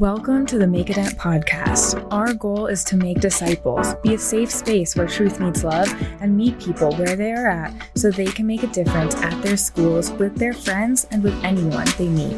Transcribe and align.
Welcome 0.00 0.46
to 0.46 0.56
the 0.56 0.66
Make 0.66 0.88
a 0.88 0.94
Dent 0.94 1.18
podcast. 1.18 2.08
Our 2.10 2.32
goal 2.32 2.68
is 2.68 2.82
to 2.84 2.96
make 2.96 3.20
disciples, 3.20 3.94
be 4.02 4.14
a 4.14 4.18
safe 4.18 4.50
space 4.50 4.96
where 4.96 5.06
truth 5.06 5.38
meets 5.38 5.62
love, 5.62 5.92
and 6.22 6.34
meet 6.34 6.58
people 6.58 6.96
where 6.96 7.16
they 7.16 7.32
are 7.32 7.48
at 7.48 7.74
so 7.96 8.10
they 8.10 8.24
can 8.24 8.46
make 8.46 8.62
a 8.62 8.66
difference 8.68 9.14
at 9.16 9.42
their 9.42 9.58
schools, 9.58 10.10
with 10.12 10.36
their 10.36 10.54
friends, 10.54 11.06
and 11.10 11.22
with 11.22 11.34
anyone 11.44 11.86
they 11.98 12.08
meet. 12.08 12.32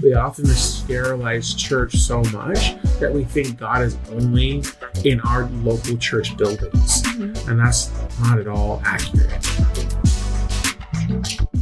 We 0.00 0.14
often 0.14 0.46
sterilize 0.46 1.52
church 1.52 1.96
so 1.96 2.22
much 2.32 2.80
that 3.00 3.10
we 3.12 3.24
think 3.24 3.58
God 3.58 3.82
is 3.82 3.98
only 4.12 4.62
in 5.04 5.18
our 5.22 5.46
local 5.64 5.96
church 5.96 6.36
buildings. 6.36 7.02
Mm-hmm. 7.02 7.50
And 7.50 7.58
that's 7.58 7.90
not 8.20 8.38
at 8.38 8.46
all 8.46 8.80
accurate 8.84 9.44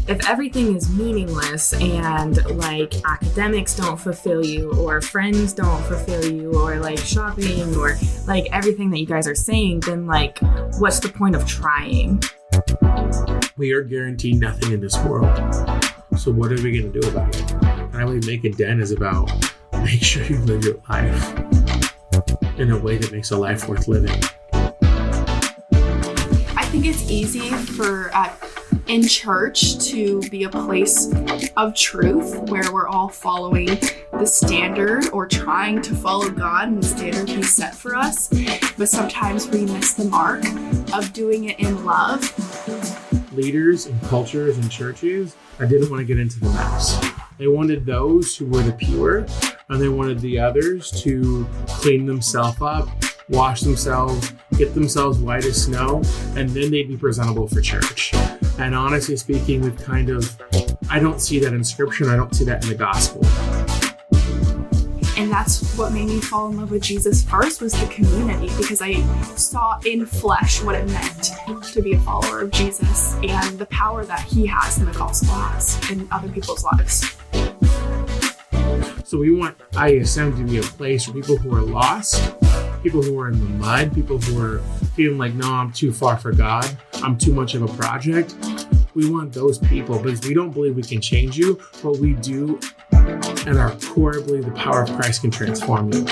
if 0.09 0.29
everything 0.29 0.77
is 0.77 0.89
meaningless 0.91 1.73
and 1.73 2.45
like 2.57 2.95
academics 3.05 3.75
don't 3.75 3.97
fulfill 3.97 4.45
you 4.45 4.73
or 4.75 5.01
friends 5.01 5.53
don't 5.53 5.83
fulfill 5.85 6.25
you 6.25 6.53
or 6.55 6.79
like 6.79 6.99
shopping 6.99 7.75
or 7.77 7.97
like 8.27 8.47
everything 8.53 8.91
that 8.91 9.01
you 9.01 9.07
guys 9.07 9.27
are 9.27 9.35
saying 9.35 9.81
then 9.81 10.07
like 10.07 10.39
what's 10.79 11.01
the 11.01 11.09
point 11.09 11.35
of 11.35 11.45
trying? 11.47 12.23
We 13.57 13.73
are 13.73 13.83
guaranteed 13.83 14.41
nothing 14.41 14.73
in 14.73 14.81
this 14.81 14.97
world. 14.99 15.37
So 16.17 16.31
what 16.31 16.53
are 16.53 16.63
we 16.63 16.79
going 16.79 16.93
to 16.93 17.01
do 17.01 17.09
about 17.09 17.35
it? 17.37 17.55
I 17.95 18.05
believe 18.05 18.27
make 18.27 18.45
a 18.45 18.51
dent 18.51 18.81
is 18.81 18.93
about 18.93 19.31
make 19.73 20.03
sure 20.03 20.23
you 20.25 20.39
live 20.41 20.63
your 20.65 20.77
life 20.89 21.35
in 22.59 22.71
a 22.71 22.79
way 22.79 22.97
that 22.97 23.11
makes 23.13 23.33
a 23.33 23.37
life 23.37 23.69
worth 23.69 23.89
living. 23.89 24.23
I 26.59 26.65
think 26.71 26.87
it's 26.87 27.11
easy 27.11 27.51
for 27.51 28.11
uh, 28.15 28.31
in 28.87 29.07
church 29.07 29.79
to 29.79 30.21
be 30.31 30.45
a 30.45 30.49
place 30.49 31.13
of 31.57 31.75
truth 31.75 32.39
where 32.51 32.73
we're 32.73 32.89
all 32.89 33.09
following 33.09 33.67
the 34.13 34.27
standard 34.27 35.09
or 35.13 35.27
trying 35.27 35.83
to 35.83 35.95
follow 35.95 36.31
God 36.31 36.69
and 36.69 36.83
the 36.83 36.87
standard 36.87 37.29
He 37.29 37.43
set 37.43 37.75
for 37.75 37.97
us. 37.97 38.29
But 38.77 38.89
sometimes 38.89 39.49
we 39.49 39.67
miss 39.67 39.95
the 39.95 40.05
mark 40.05 40.45
of 40.95 41.13
doing 41.13 41.45
it 41.45 41.59
in 41.59 41.85
love. 41.85 42.23
Leaders 43.33 43.87
and 43.87 44.01
cultures 44.03 44.57
and 44.57 44.71
churches, 44.71 45.37
I 45.59 45.67
didn't 45.67 45.91
want 45.91 46.01
to 46.01 46.05
get 46.05 46.19
into 46.19 46.41
the 46.41 46.49
mess. 46.51 47.05
They 47.39 47.49
wanted 47.49 47.85
those 47.85 48.37
who 48.37 48.47
were 48.47 48.63
the 48.63 48.73
pure, 48.73 49.27
and 49.69 49.81
they 49.81 49.89
wanted 49.89 50.21
the 50.21 50.39
others 50.39 50.91
to 51.03 51.47
clean 51.67 52.07
themselves 52.07 52.63
up, 52.63 52.89
wash 53.29 53.61
themselves, 53.61 54.33
get 54.57 54.75
themselves 54.75 55.19
white 55.19 55.45
as 55.45 55.65
snow, 55.65 56.03
and 56.37 56.49
then 56.51 56.71
they'd 56.71 56.89
be 56.89 56.97
presentable 56.97 57.47
for 57.47 57.61
church. 57.61 58.13
And 58.59 58.75
honestly 58.75 59.17
speaking, 59.17 59.61
we've 59.61 59.77
kind 59.77 60.09
of, 60.09 60.35
I 60.89 60.99
don't 60.99 61.21
see 61.21 61.39
that 61.41 61.53
in 61.53 61.63
scripture, 61.63 62.11
I 62.11 62.17
don't 62.17 62.35
see 62.35 62.45
that 62.45 62.65
in 62.65 62.71
the 62.71 62.75
gospel. 62.75 63.25
And 65.19 65.31
that's 65.31 65.77
what 65.77 65.93
made 65.93 66.09
me 66.09 66.21
fall 66.21 66.51
in 66.51 66.59
love 66.59 66.71
with 66.71 66.83
Jesus 66.83 67.23
first 67.25 67.63
was 67.63 67.73
the 67.73 67.87
community 67.87 68.49
because 68.57 68.83
I 68.83 69.01
saw 69.35 69.79
in 69.85 70.05
flesh 70.05 70.63
what 70.63 70.75
it 70.75 70.87
meant 70.89 71.33
to 71.73 71.83
be 71.83 71.95
a 71.95 72.01
follower 72.01 72.43
of 72.43 72.51
Jesus 72.51 73.15
and 73.23 73.59
the 73.59 73.67
power 73.67 74.05
that 74.05 74.21
he 74.21 74.47
has 74.47 74.79
and 74.79 74.87
the 74.87 74.99
gospel 74.99 75.35
has 75.35 75.91
in 75.91 76.07
other 76.11 76.29
people's 76.29 76.65
lives. 76.65 77.17
So 79.05 79.19
we 79.19 79.31
want 79.31 79.57
ISM 79.81 80.37
to 80.37 80.45
be 80.45 80.59
a 80.59 80.63
place 80.63 81.05
for 81.05 81.13
people 81.13 81.37
who 81.37 81.55
are 81.55 81.63
lost, 81.63 82.35
people 82.87 83.03
who 83.03 83.19
are 83.19 83.27
in 83.27 83.41
the 83.41 83.51
mud, 83.59 83.93
people 83.93 84.17
who 84.17 84.41
are 84.41 84.61
feeling 84.95 85.19
like, 85.19 85.35
no, 85.35 85.53
I'm 85.53 85.73
too 85.73 85.93
far 85.93 86.17
for 86.17 86.31
God, 86.31 86.65
I'm 87.03 87.19
too 87.19 87.35
much 87.35 87.57
of 87.57 87.63
a 87.63 87.67
project. 87.67 88.37
We 88.95 89.11
want 89.11 89.33
those 89.33 89.59
people 89.59 89.99
because 89.99 90.25
we 90.25 90.35
don't 90.35 90.53
believe 90.53 90.77
we 90.77 90.85
can 90.85 91.01
change 91.01 91.37
you, 91.37 91.61
but 91.83 91.99
we 91.99 92.13
do 92.13 92.61
at 92.93 93.57
our 93.57 93.73
core 93.93 94.21
believe 94.21 94.45
the 94.45 94.53
power 94.53 94.83
of 94.83 94.93
Christ 94.93 95.23
can 95.23 95.33
transform 95.33 95.93
you. 95.93 96.07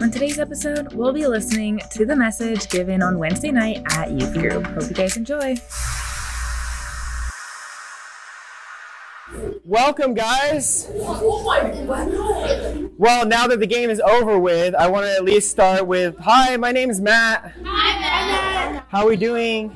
On 0.00 0.12
today's 0.12 0.38
episode, 0.38 0.92
we'll 0.92 1.12
be 1.12 1.26
listening 1.26 1.80
to 1.90 2.06
the 2.06 2.14
message 2.14 2.68
given 2.68 3.02
on 3.02 3.18
Wednesday 3.18 3.50
night 3.50 3.82
at 3.90 4.12
Youth 4.12 4.34
Group. 4.34 4.66
Hope 4.66 4.88
you 4.88 4.94
guys 4.94 5.16
enjoy. 5.16 5.56
Welcome, 9.66 10.12
guys. 10.12 10.86
Well, 10.90 11.24
now 13.24 13.46
that 13.46 13.60
the 13.60 13.66
game 13.66 13.88
is 13.88 13.98
over 13.98 14.38
with, 14.38 14.74
I 14.74 14.88
want 14.88 15.06
to 15.06 15.12
at 15.12 15.24
least 15.24 15.50
start 15.50 15.86
with 15.86 16.18
Hi, 16.18 16.58
my 16.58 16.70
name 16.70 16.90
is 16.90 17.00
Matt. 17.00 17.54
Hi, 17.64 17.98
Matt. 17.98 18.84
How 18.90 19.04
are 19.04 19.08
we 19.08 19.16
doing? 19.16 19.70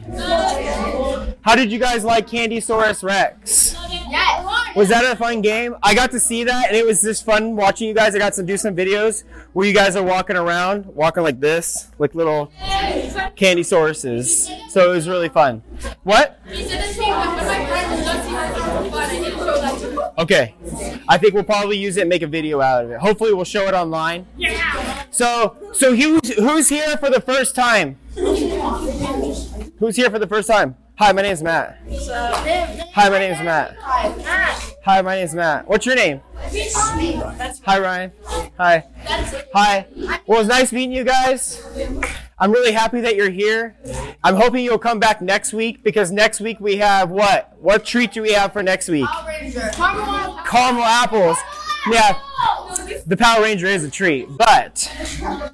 How 1.40 1.56
did 1.56 1.72
you 1.72 1.78
guys 1.78 2.04
like 2.04 2.26
Candysaurus 2.26 3.02
Rex? 3.02 3.74
Yes. 3.88 4.76
Was 4.76 4.90
that 4.90 5.10
a 5.10 5.16
fun 5.16 5.40
game? 5.40 5.74
I 5.82 5.94
got 5.94 6.10
to 6.10 6.20
see 6.20 6.44
that, 6.44 6.68
and 6.68 6.76
it 6.76 6.84
was 6.84 7.00
just 7.00 7.24
fun 7.24 7.56
watching 7.56 7.88
you 7.88 7.94
guys. 7.94 8.14
I 8.14 8.18
got 8.18 8.34
to 8.34 8.42
do 8.42 8.58
some 8.58 8.76
videos 8.76 9.24
where 9.54 9.66
you 9.66 9.72
guys 9.72 9.96
are 9.96 10.04
walking 10.04 10.36
around, 10.36 10.84
walking 10.84 11.22
like 11.22 11.40
this, 11.40 11.90
like 11.98 12.14
little 12.14 12.52
Candysauruses. 13.38 14.70
So 14.70 14.92
it 14.92 14.94
was 14.94 15.08
really 15.08 15.30
fun. 15.30 15.62
What? 16.02 16.38
Okay. 20.18 20.54
I 21.08 21.16
think 21.16 21.34
we'll 21.34 21.44
probably 21.44 21.78
use 21.78 21.96
it 21.96 22.00
and 22.02 22.08
make 22.08 22.22
a 22.22 22.26
video 22.26 22.60
out 22.60 22.84
of 22.84 22.90
it. 22.90 22.98
Hopefully 22.98 23.32
we'll 23.32 23.44
show 23.44 23.68
it 23.68 23.74
online. 23.74 24.26
Yeah. 24.36 25.04
So 25.10 25.56
so 25.72 25.94
who's 25.94 26.34
who's 26.34 26.68
here 26.68 26.96
for 26.96 27.08
the 27.08 27.20
first 27.20 27.54
time? 27.54 27.98
Who's 29.78 29.96
here 29.96 30.10
for 30.10 30.18
the 30.18 30.26
first 30.26 30.48
time? 30.48 30.76
Hi, 30.96 31.12
my 31.12 31.22
name 31.22 31.32
is 31.32 31.42
Matt. 31.42 31.78
Hi, 32.94 33.08
my 33.08 33.18
name 33.20 33.32
is 33.32 33.40
Matt. 33.40 33.76
Hi, 34.88 35.02
my 35.02 35.16
name 35.16 35.24
is 35.26 35.34
Matt. 35.34 35.68
What's 35.68 35.84
your 35.84 35.96
name? 35.96 36.22
Hi, 36.34 37.78
Ryan. 37.78 38.10
Hi. 38.56 38.84
Hi. 39.52 39.86
Well, 40.26 40.40
it's 40.40 40.48
nice 40.48 40.72
meeting 40.72 40.92
you 40.92 41.04
guys. 41.04 41.62
I'm 42.38 42.50
really 42.50 42.72
happy 42.72 43.02
that 43.02 43.14
you're 43.14 43.28
here. 43.28 43.76
I'm 44.24 44.36
hoping 44.36 44.64
you'll 44.64 44.78
come 44.78 44.98
back 44.98 45.20
next 45.20 45.52
week 45.52 45.84
because 45.84 46.10
next 46.10 46.40
week 46.40 46.58
we 46.58 46.78
have 46.78 47.10
what? 47.10 47.54
What 47.60 47.84
treat 47.84 48.12
do 48.12 48.22
we 48.22 48.32
have 48.32 48.54
for 48.54 48.62
next 48.62 48.88
week? 48.88 49.06
Caramel 50.46 50.84
apples. 50.84 51.36
Yeah, 51.90 52.18
the 53.06 53.16
Power 53.18 53.42
Ranger 53.42 53.66
is 53.66 53.84
a 53.84 53.90
treat, 53.90 54.26
but 54.38 54.90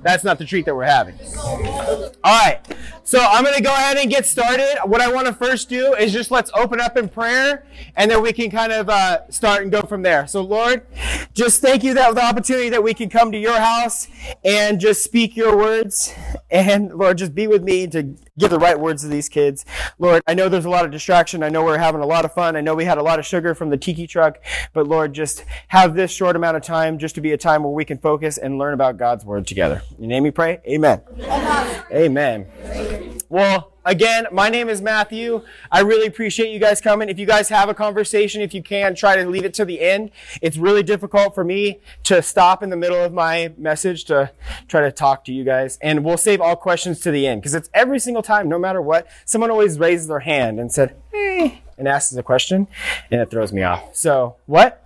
that's 0.02 0.24
not 0.24 0.38
the 0.38 0.44
treat 0.44 0.64
that 0.66 0.74
we're 0.74 0.84
having. 0.84 1.14
All 1.36 2.14
right, 2.24 2.60
so 3.02 3.18
I'm 3.20 3.44
going 3.44 3.56
to 3.56 3.62
go 3.62 3.72
ahead 3.72 3.96
and 3.96 4.10
get 4.10 4.26
started. 4.26 4.78
What 4.84 5.00
I 5.00 5.12
want 5.12 5.26
to 5.26 5.32
first 5.34 5.68
do 5.68 5.94
is 5.94 6.12
just 6.12 6.30
let's 6.30 6.50
open 6.54 6.80
up 6.80 6.96
in 6.96 7.08
prayer, 7.08 7.66
and 7.96 8.10
then 8.10 8.22
we 8.22 8.32
can 8.32 8.50
kind 8.50 8.72
of 8.72 8.88
uh, 8.88 9.30
start 9.30 9.62
and 9.62 9.70
go 9.70 9.82
from 9.82 10.02
there. 10.02 10.26
So, 10.26 10.40
Lord, 10.40 10.86
just 11.34 11.60
thank 11.60 11.82
you 11.84 11.94
that 11.94 12.14
the 12.14 12.24
opportunity 12.24 12.68
that 12.70 12.82
we 12.82 12.94
can 12.94 13.08
come 13.10 13.32
to 13.32 13.38
your 13.38 13.58
house 13.58 14.08
and 14.44 14.80
just 14.80 15.02
speak 15.04 15.36
your 15.36 15.56
words, 15.56 16.14
and 16.50 16.94
Lord, 16.94 17.18
just 17.18 17.34
be 17.34 17.46
with 17.46 17.62
me 17.62 17.86
to 17.88 18.14
give 18.38 18.50
the 18.50 18.58
right 18.58 18.78
words 18.78 19.02
to 19.02 19.08
these 19.08 19.28
kids. 19.28 19.64
Lord, 19.98 20.22
I 20.26 20.34
know 20.34 20.48
there's 20.48 20.64
a 20.64 20.70
lot 20.70 20.84
of 20.84 20.90
distraction. 20.90 21.42
I 21.42 21.48
know 21.48 21.64
we're 21.64 21.78
having 21.78 22.00
a 22.00 22.06
lot 22.06 22.24
of 22.24 22.32
fun. 22.32 22.56
I 22.56 22.60
know 22.60 22.74
we 22.74 22.84
had 22.84 22.98
a 22.98 23.02
lot 23.02 23.18
of 23.18 23.26
sugar 23.26 23.54
from 23.54 23.70
the 23.70 23.76
tiki 23.76 24.06
truck, 24.06 24.38
but 24.72 24.86
Lord, 24.86 25.12
just 25.12 25.44
have 25.68 25.94
this 25.94 26.10
short 26.10 26.36
amount 26.36 26.56
of 26.56 26.62
time 26.62 26.98
just 26.98 27.14
to 27.16 27.20
be 27.20 27.32
a 27.32 27.38
time 27.38 27.62
where 27.62 27.72
we 27.72 27.84
can 27.84 27.98
focus 27.98 28.38
and 28.38 28.58
learn 28.58 28.74
about 28.74 28.96
God's 28.96 29.24
word 29.24 29.46
together. 29.46 29.82
In 29.98 30.04
your 30.04 30.08
name 30.08 30.22
we 30.24 30.30
pray. 30.30 30.60
Amen. 30.66 31.02
Amen. 31.20 31.84
Amen. 31.92 33.18
Well, 33.28 33.73
Again, 33.86 34.26
my 34.32 34.48
name 34.48 34.70
is 34.70 34.80
Matthew. 34.80 35.42
I 35.70 35.80
really 35.80 36.06
appreciate 36.06 36.50
you 36.50 36.58
guys 36.58 36.80
coming. 36.80 37.10
If 37.10 37.18
you 37.18 37.26
guys 37.26 37.50
have 37.50 37.68
a 37.68 37.74
conversation, 37.74 38.40
if 38.40 38.54
you 38.54 38.62
can, 38.62 38.94
try 38.94 39.16
to 39.16 39.28
leave 39.28 39.44
it 39.44 39.52
to 39.54 39.66
the 39.66 39.80
end. 39.82 40.10
It's 40.40 40.56
really 40.56 40.82
difficult 40.82 41.34
for 41.34 41.44
me 41.44 41.80
to 42.04 42.22
stop 42.22 42.62
in 42.62 42.70
the 42.70 42.78
middle 42.78 43.02
of 43.02 43.12
my 43.12 43.52
message 43.58 44.04
to 44.06 44.30
try 44.68 44.80
to 44.80 44.90
talk 44.90 45.26
to 45.26 45.34
you 45.34 45.44
guys. 45.44 45.78
And 45.82 46.02
we'll 46.02 46.16
save 46.16 46.40
all 46.40 46.56
questions 46.56 47.00
to 47.00 47.10
the 47.10 47.26
end 47.26 47.42
because 47.42 47.54
it's 47.54 47.68
every 47.74 47.98
single 47.98 48.22
time, 48.22 48.48
no 48.48 48.58
matter 48.58 48.80
what, 48.80 49.06
someone 49.26 49.50
always 49.50 49.78
raises 49.78 50.06
their 50.06 50.20
hand 50.20 50.58
and 50.58 50.72
said, 50.72 50.96
hey, 51.12 51.60
and 51.78 51.88
asks 51.88 52.14
a 52.14 52.22
question 52.22 52.66
and 53.10 53.20
it 53.20 53.30
throws 53.30 53.52
me 53.52 53.62
off. 53.62 53.94
So, 53.94 54.36
what? 54.46 54.84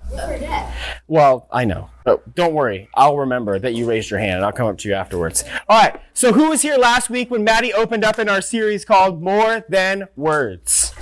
Well, 1.06 1.48
I 1.50 1.64
know. 1.64 1.90
But 2.04 2.34
don't 2.34 2.54
worry. 2.54 2.88
I'll 2.94 3.16
remember 3.16 3.58
that 3.58 3.74
you 3.74 3.88
raised 3.88 4.10
your 4.10 4.20
hand 4.20 4.36
and 4.36 4.44
I'll 4.44 4.52
come 4.52 4.66
up 4.66 4.78
to 4.78 4.88
you 4.88 4.94
afterwards. 4.94 5.44
All 5.68 5.80
right. 5.80 6.00
So 6.14 6.32
who 6.32 6.50
was 6.50 6.62
here 6.62 6.76
last 6.76 7.10
week 7.10 7.30
when 7.30 7.44
Maddie 7.44 7.72
opened 7.72 8.04
up 8.04 8.18
in 8.18 8.28
our 8.28 8.40
series 8.40 8.84
called 8.84 9.22
More 9.22 9.64
Than 9.68 10.08
Words? 10.16 10.94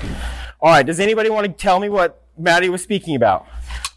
All 0.61 0.71
right. 0.71 0.85
Does 0.85 1.00
anybody 1.00 1.31
want 1.31 1.47
to 1.47 1.53
tell 1.53 1.81
me 1.81 1.88
what 1.88 2.23
Maddie 2.38 2.69
was 2.69 2.83
speaking 2.83 3.15
about? 3.15 3.47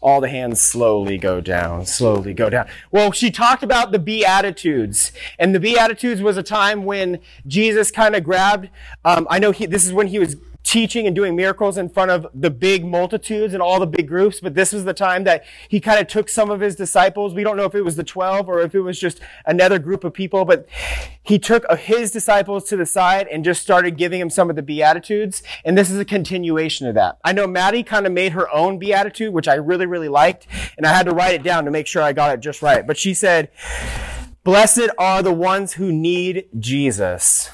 All 0.02 0.20
the 0.20 0.28
hands 0.28 0.62
slowly 0.62 1.18
go 1.18 1.40
down, 1.40 1.84
slowly 1.84 2.32
go 2.32 2.48
down. 2.48 2.66
Well, 2.90 3.12
she 3.12 3.30
talked 3.30 3.62
about 3.62 3.92
the 3.92 3.98
Beatitudes. 3.98 5.12
And 5.38 5.54
the 5.54 5.60
Beatitudes 5.60 6.22
was 6.22 6.38
a 6.38 6.42
time 6.42 6.84
when 6.84 7.18
Jesus 7.46 7.90
kind 7.90 8.16
of 8.16 8.24
grabbed, 8.24 8.70
um, 9.04 9.26
I 9.30 9.38
know 9.38 9.52
he, 9.52 9.66
this 9.66 9.84
is 9.84 9.92
when 9.92 10.06
he 10.06 10.18
was 10.18 10.36
teaching 10.70 11.04
and 11.04 11.16
doing 11.16 11.34
miracles 11.34 11.76
in 11.76 11.88
front 11.88 12.12
of 12.12 12.28
the 12.32 12.48
big 12.48 12.86
multitudes 12.86 13.52
and 13.52 13.60
all 13.60 13.80
the 13.80 13.86
big 13.88 14.06
groups, 14.06 14.38
but 14.38 14.54
this 14.54 14.72
was 14.72 14.84
the 14.84 14.94
time 14.94 15.24
that 15.24 15.42
he 15.68 15.80
kind 15.80 15.98
of 15.98 16.06
took 16.06 16.28
some 16.28 16.48
of 16.48 16.60
his 16.60 16.76
disciples. 16.76 17.34
We 17.34 17.42
don't 17.42 17.56
know 17.56 17.64
if 17.64 17.74
it 17.74 17.82
was 17.82 17.96
the 17.96 18.04
12 18.04 18.48
or 18.48 18.60
if 18.60 18.72
it 18.72 18.82
was 18.82 18.96
just 18.96 19.18
another 19.44 19.80
group 19.80 20.04
of 20.04 20.14
people, 20.14 20.44
but 20.44 20.68
he 21.24 21.40
took 21.40 21.64
uh, 21.68 21.74
his 21.74 22.12
disciples 22.12 22.62
to 22.68 22.76
the 22.76 22.86
side 22.86 23.26
and 23.26 23.44
just 23.44 23.60
started 23.60 23.98
giving 23.98 24.20
them 24.20 24.30
some 24.30 24.48
of 24.48 24.54
the 24.54 24.62
Beatitudes. 24.62 25.42
And 25.64 25.76
this 25.76 25.90
is 25.90 25.98
a 25.98 26.04
continuation 26.04 26.86
of 26.86 26.94
that. 26.94 27.18
I 27.24 27.32
know 27.32 27.48
Maddie 27.48 27.82
kind 27.82 28.06
of 28.06 28.12
made 28.12 28.30
her 28.30 28.48
own 28.54 28.78
Beatitude, 28.78 29.34
which 29.34 29.48
I 29.48 29.54
really, 29.54 29.86
really 29.86 30.08
liked. 30.08 30.46
And 30.76 30.86
I 30.86 30.92
had 30.92 31.06
to 31.06 31.12
write 31.12 31.34
it 31.34 31.42
down 31.42 31.64
to 31.64 31.72
make 31.72 31.88
sure 31.88 32.00
I 32.00 32.12
got 32.12 32.32
it 32.32 32.38
just 32.38 32.62
right. 32.62 32.86
But 32.86 32.96
she 32.96 33.12
said, 33.12 33.50
blessed 34.44 34.88
are 34.98 35.20
the 35.20 35.32
ones 35.32 35.72
who 35.72 35.92
need 35.92 36.44
Jesus. 36.60 37.50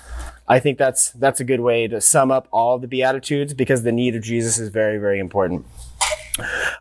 I 0.48 0.60
think 0.60 0.78
that's, 0.78 1.10
that's 1.12 1.40
a 1.40 1.44
good 1.44 1.60
way 1.60 1.88
to 1.88 2.00
sum 2.00 2.30
up 2.30 2.48
all 2.52 2.78
the 2.78 2.86
Beatitudes 2.86 3.54
because 3.54 3.82
the 3.82 3.92
need 3.92 4.14
of 4.14 4.22
Jesus 4.22 4.58
is 4.58 4.68
very, 4.68 4.98
very 4.98 5.18
important. 5.18 5.66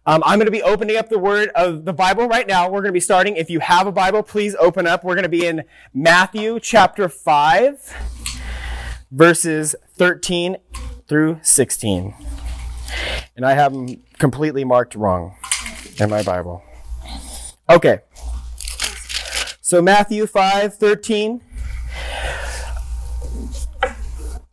Um, 0.05 0.21
I'm 0.25 0.37
going 0.37 0.45
to 0.45 0.51
be 0.51 0.61
opening 0.61 0.97
up 0.97 1.09
the 1.09 1.17
word 1.17 1.49
of 1.55 1.85
the 1.85 1.93
Bible 1.93 2.27
right 2.27 2.45
now. 2.45 2.65
We're 2.65 2.81
going 2.81 2.89
to 2.89 2.93
be 2.93 2.99
starting. 2.99 3.37
If 3.37 3.49
you 3.49 3.59
have 3.61 3.87
a 3.87 3.91
Bible, 3.91 4.21
please 4.21 4.55
open 4.55 4.85
up. 4.85 5.03
We're 5.03 5.15
going 5.15 5.23
to 5.23 5.29
be 5.29 5.45
in 5.47 5.63
Matthew 5.93 6.59
chapter 6.59 7.07
5, 7.09 7.95
verses 9.11 9.75
13 9.93 10.57
through 11.07 11.39
16. 11.41 12.13
And 13.35 13.45
I 13.45 13.53
have 13.53 13.73
them 13.73 14.03
completely 14.19 14.63
marked 14.63 14.93
wrong 14.95 15.35
in 15.99 16.09
my 16.09 16.21
Bible. 16.21 16.61
Okay. 17.69 17.99
So 19.61 19.81
Matthew 19.81 20.27
5, 20.27 20.75
13. 20.75 21.41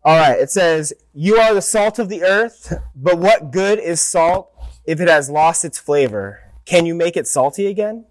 All 0.04 0.18
right, 0.18 0.36
it 0.36 0.50
says, 0.50 0.92
You 1.14 1.36
are 1.36 1.54
the 1.54 1.62
salt 1.62 2.00
of 2.00 2.08
the 2.08 2.24
earth, 2.24 2.72
but 2.96 3.18
what 3.18 3.52
good 3.52 3.78
is 3.78 4.00
salt 4.00 4.50
if 4.84 5.00
it 5.00 5.08
has 5.08 5.30
lost 5.30 5.64
its 5.64 5.78
flavor? 5.78 6.40
Can 6.64 6.86
you 6.86 6.94
make 6.94 7.16
it 7.16 7.28
salty 7.28 7.66
again? 7.68 8.06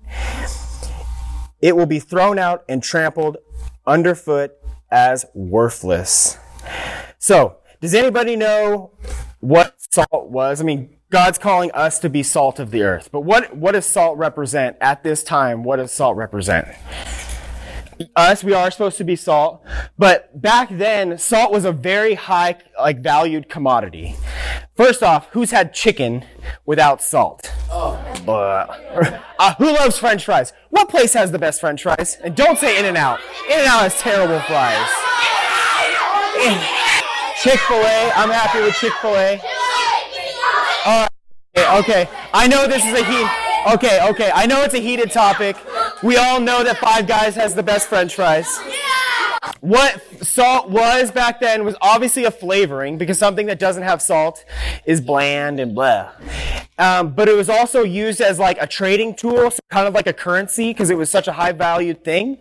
It 1.62 1.76
will 1.76 1.86
be 1.86 2.00
thrown 2.00 2.40
out 2.40 2.64
and 2.70 2.82
trampled 2.82 3.38
underfoot 3.86 4.54
as 4.90 5.26
worthless. 5.34 6.38
So, 7.20 7.58
does 7.82 7.94
anybody 7.94 8.38
know 8.38 8.92
what 9.42 9.76
salt 9.92 10.30
was? 10.30 10.62
I 10.62 10.64
mean, 10.64 10.96
God's 11.10 11.38
calling 11.38 11.72
us 11.72 12.00
to 12.00 12.10
be 12.10 12.24
salt 12.24 12.58
of 12.58 12.72
the 12.72 12.84
earth. 12.84 13.10
But 13.12 13.22
what, 13.22 13.56
what 13.58 13.74
does 13.74 13.86
salt 13.86 14.18
represent 14.18 14.78
at 14.80 15.04
this 15.04 15.26
time? 15.26 15.64
What 15.64 15.76
does 15.76 15.92
salt 15.92 16.16
represent? 16.16 16.70
Us, 18.16 18.44
we 18.44 18.54
are 18.54 18.70
supposed 18.72 18.98
to 18.98 19.04
be 19.04 19.16
salt. 19.16 19.64
But 19.98 20.42
back 20.42 20.70
then, 20.72 21.18
salt 21.18 21.52
was 21.52 21.66
a 21.66 21.72
very 21.72 22.16
high, 22.16 22.58
like, 22.80 23.02
valued 23.02 23.50
commodity. 23.50 24.16
First 24.76 25.04
off, 25.04 25.28
who's 25.32 25.52
had 25.52 25.74
chicken 25.74 26.26
without 26.66 27.02
salt? 27.02 27.52
Oh. 27.70 27.98
Uh, 28.28 29.56
who 29.56 29.66
loves 29.66 29.98
french 29.98 30.26
fries? 30.26 30.54
What 30.70 30.90
place 30.90 31.14
has 31.14 31.32
the 31.32 31.40
best 31.40 31.60
french 31.60 31.84
fries? 31.84 32.18
And 32.24 32.36
don't 32.36 32.58
say 32.58 32.80
In-N-Out. 32.80 33.20
In-N-Out 33.50 33.82
has 33.82 34.00
terrible 34.00 34.40
fries. 34.42 34.90
Chick-fil-A, 37.42 38.12
I'm 38.16 38.30
happy 38.30 38.62
with 38.62 38.76
Chick-fil-A. 38.76 39.42
All 40.86 41.08
right, 41.56 41.80
okay, 41.84 42.08
I 42.34 42.48
know 42.48 42.68
this 42.68 42.84
is 42.86 42.94
a 42.94 43.04
heat. 43.04 43.74
Okay, 43.74 44.00
okay, 44.10 44.32
I 44.34 44.48
know 44.48 44.64
it's 44.64 44.74
a 44.74 44.80
heated 44.80 45.12
topic. 45.12 45.56
We 46.04 46.18
all 46.18 46.40
know 46.40 46.64
that 46.64 46.78
Five 46.78 47.08
Guys 47.08 47.36
has 47.36 47.54
the 47.54 47.62
best 47.62 47.88
french 47.88 48.16
fries. 48.16 48.48
What 49.60 50.02
salt 50.24 50.70
was 50.70 51.12
back 51.12 51.40
then 51.40 51.64
was 51.64 51.76
obviously 51.82 52.26
a 52.26 52.32
flavoring 52.32 52.98
because 52.98 53.20
something 53.20 53.46
that 53.48 53.60
doesn't 53.60 53.84
have 53.84 54.02
salt 54.02 54.44
is 54.86 55.00
bland 55.00 55.60
and 55.60 55.76
blah. 55.76 56.12
Um, 56.82 57.14
but 57.14 57.30
it 57.30 57.36
was 57.36 57.48
also 57.48 57.84
used 57.84 58.22
as 58.22 58.40
like 58.40 58.60
a 58.60 58.66
trading 58.66 59.14
tool, 59.14 59.52
so 59.52 59.60
kind 59.70 59.88
of 59.88 59.94
like 59.94 60.08
a 60.08 60.14
currency 60.14 60.72
because 60.72 60.90
it 60.90 60.98
was 60.98 61.12
such 61.12 61.28
a 61.28 61.34
high 61.34 61.52
valued 61.52 62.04
thing. 62.04 62.40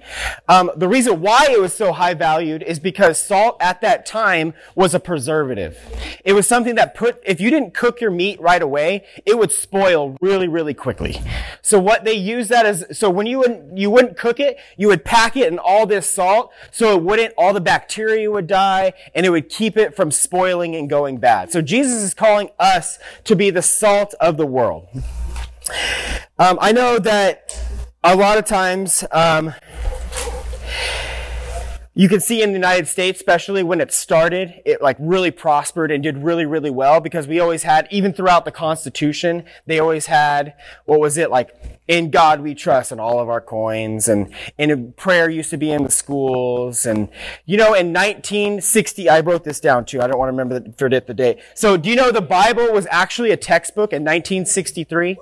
Um, 0.48 0.70
the 0.76 0.88
reason 0.88 1.20
why 1.20 1.48
it 1.50 1.60
was 1.60 1.75
so 1.75 1.92
high 1.92 2.14
valued 2.14 2.62
is 2.62 2.78
because 2.78 3.20
salt 3.20 3.58
at 3.60 3.82
that 3.82 4.06
time 4.06 4.54
was 4.75 4.94
a 4.94 5.00
preservative. 5.00 5.78
It 6.25 6.32
was 6.32 6.46
something 6.46 6.75
that 6.76 6.94
put, 6.94 7.20
if 7.22 7.38
you 7.38 7.50
didn't 7.50 7.75
cook 7.75 8.00
your 8.00 8.10
meat 8.10 8.40
right 8.40 8.62
away, 8.62 9.04
it 9.26 9.38
would 9.38 9.52
spoil 9.52 10.16
really, 10.22 10.48
really 10.48 10.72
quickly. 10.72 11.20
So 11.60 11.78
what 11.78 12.06
they 12.06 12.14
used 12.14 12.48
that 12.48 12.64
as, 12.64 12.87
so 12.98 13.10
when 13.10 13.26
you 13.26 13.40
wouldn't, 13.40 13.76
you 13.76 13.90
wouldn't 13.90 14.16
cook 14.16 14.40
it, 14.40 14.56
you 14.78 14.88
would 14.88 15.04
pack 15.04 15.37
it 15.37 15.52
in 15.52 15.58
all 15.58 15.84
this 15.84 16.08
salt 16.08 16.50
so 16.70 16.96
it 16.96 17.02
wouldn't, 17.02 17.34
all 17.37 17.52
the 17.52 17.60
bacteria 17.60 18.31
would 18.31 18.46
die 18.46 18.94
and 19.14 19.26
it 19.26 19.28
would 19.31 19.50
keep 19.50 19.76
it 19.76 19.94
from 19.94 20.10
spoiling 20.10 20.75
and 20.75 20.88
going 20.88 21.19
bad. 21.19 21.52
So 21.52 21.60
Jesus 21.60 22.02
is 22.02 22.14
calling 22.14 22.48
us 22.58 22.98
to 23.25 23.37
be 23.37 23.50
the 23.50 23.60
salt 23.60 24.14
of 24.19 24.29
the 24.36 24.46
world. 24.46 24.88
Um, 26.38 26.58
I 26.60 26.72
know 26.72 26.98
that 26.98 27.60
a 28.02 28.16
lot 28.16 28.38
of 28.38 28.44
times, 28.44 29.04
um, 29.12 29.54
you 31.92 32.08
can 32.08 32.20
see 32.20 32.40
in 32.40 32.50
the 32.50 32.54
United 32.54 32.88
States, 32.88 33.20
especially 33.20 33.62
when 33.62 33.80
it 33.80 33.92
started, 33.92 34.62
it 34.64 34.80
like 34.80 34.96
really 34.98 35.30
prospered 35.30 35.90
and 35.90 36.02
did 36.02 36.16
really, 36.18 36.46
really 36.46 36.70
well 36.70 37.00
because 37.00 37.26
we 37.26 37.40
always 37.40 37.64
had, 37.64 37.86
even 37.90 38.12
throughout 38.12 38.44
the 38.44 38.52
Constitution, 38.52 39.44
they 39.66 39.78
always 39.78 40.06
had, 40.06 40.54
what 40.86 40.98
was 40.98 41.18
it, 41.18 41.30
like 41.30 41.50
in 41.90 42.08
God 42.08 42.40
we 42.40 42.54
trust 42.54 42.92
in 42.92 43.00
all 43.00 43.19
of 43.19 43.28
our 43.28 43.40
coins 43.40 44.06
and, 44.06 44.32
and 44.56 44.96
prayer 44.96 45.28
used 45.28 45.50
to 45.50 45.56
be 45.56 45.72
in 45.72 45.82
the 45.82 45.90
schools. 45.90 46.87
And, 46.87 47.08
you 47.46 47.56
know, 47.56 47.75
in 47.75 47.92
1960, 47.92 49.08
I 49.08 49.19
wrote 49.19 49.42
this 49.42 49.58
down 49.58 49.87
too. 49.87 50.00
I 50.00 50.06
don't 50.06 50.16
want 50.16 50.28
to 50.28 50.32
remember 50.32 50.60
the, 50.60 50.72
forget 50.75 51.08
the 51.08 51.14
date. 51.14 51.40
So 51.56 51.76
do 51.76 51.90
you 51.90 51.96
know 51.96 52.12
the 52.12 52.20
Bible 52.20 52.72
was 52.72 52.87
actually 52.92 53.32
a 53.32 53.37
textbook 53.37 53.92
in 53.92 54.02
1963? 54.02 55.19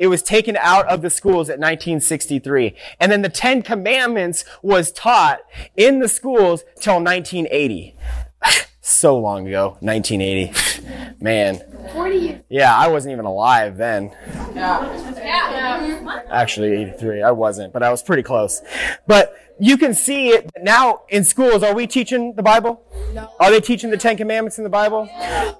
It 0.00 0.08
was 0.08 0.20
taken 0.20 0.56
out 0.56 0.84
of 0.88 1.02
the 1.02 1.10
schools 1.10 1.48
at 1.48 1.60
1963. 1.60 2.74
And 2.98 3.12
then 3.12 3.22
the 3.22 3.28
Ten 3.28 3.62
Commandments 3.62 4.44
was 4.62 4.90
taught 4.90 5.38
in 5.76 6.00
the 6.00 6.08
schools 6.08 6.64
till 6.80 6.94
1980. 6.94 7.94
So 8.90 9.18
long 9.18 9.46
ago, 9.46 9.76
1980. 9.80 10.52
Man. 11.20 11.60
40 11.92 12.16
years. 12.16 12.42
Yeah, 12.48 12.76
I 12.76 12.88
wasn't 12.88 13.12
even 13.12 13.24
alive 13.24 13.76
then. 13.76 14.14
Yeah. 14.54 16.26
Actually, 16.30 16.72
83. 16.72 17.22
I 17.22 17.30
wasn't, 17.30 17.72
but 17.72 17.82
I 17.82 17.90
was 17.90 18.02
pretty 18.02 18.22
close. 18.22 18.62
But 19.06 19.34
you 19.58 19.76
can 19.76 19.92
see 19.94 20.28
it 20.28 20.50
now 20.62 21.02
in 21.08 21.24
schools. 21.24 21.62
Are 21.62 21.74
we 21.74 21.86
teaching 21.86 22.34
the 22.34 22.42
Bible? 22.42 22.82
No. 23.12 23.30
Are 23.38 23.50
they 23.50 23.60
teaching 23.60 23.90
the 23.90 23.96
Ten 23.96 24.16
Commandments 24.16 24.58
in 24.58 24.64
the 24.64 24.70
Bible? 24.70 25.08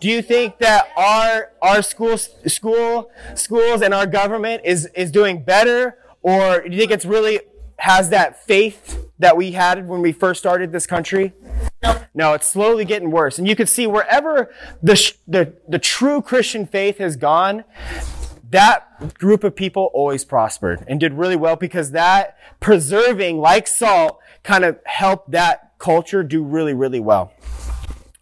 Do 0.00 0.09
you 0.09 0.23
think 0.23 0.59
that 0.59 0.88
our 0.97 1.53
our 1.61 1.83
schools, 1.83 2.31
school 2.47 3.11
schools 3.35 3.83
and 3.83 3.93
our 3.93 4.06
government 4.06 4.62
is 4.65 4.87
is 4.94 5.11
doing 5.11 5.43
better, 5.43 5.99
or 6.23 6.62
do 6.62 6.71
you 6.71 6.79
think 6.79 6.93
it's 6.93 7.05
really 7.05 7.41
has 7.76 8.11
that 8.11 8.44
faith 8.47 9.06
that 9.19 9.37
we 9.37 9.53
had 9.53 9.87
when 9.87 10.00
we 10.00 10.12
first 10.12 10.41
started 10.41 10.73
this 10.73 10.87
country? 10.87 11.35
No, 12.15 12.35
it's 12.35 12.47
slowly 12.47 12.85
getting 12.85 13.11
worse. 13.11 13.38
And 13.38 13.49
you 13.49 13.56
can 13.56 13.67
see 13.67 13.87
wherever 13.87 14.53
the, 14.82 15.12
the, 15.27 15.55
the 15.69 15.79
true 15.79 16.21
Christian 16.21 16.67
faith 16.67 16.99
has 16.99 17.16
gone, 17.16 17.64
that 18.50 19.14
group 19.19 19.45
of 19.45 19.54
people 19.54 19.90
always 19.95 20.25
prospered 20.25 20.85
and 20.88 20.99
did 20.99 21.14
really 21.14 21.37
well 21.37 21.57
because 21.57 21.93
that 21.93 22.37
preserving, 22.59 23.38
like 23.38 23.66
salt, 23.66 24.19
kind 24.43 24.64
of 24.64 24.78
helped 24.85 25.31
that 25.31 25.73
culture 25.78 26.23
do 26.23 26.43
really, 26.43 26.75
really 26.75 27.00
well. 27.00 27.33